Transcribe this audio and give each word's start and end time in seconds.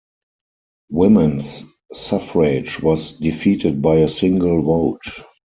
Women's 0.89 1.63
suffrage 1.93 2.79
was 2.81 3.11
defeated 3.11 3.83
by 3.83 3.97
a 3.97 4.07
single 4.09 4.59
vote. 4.63 5.05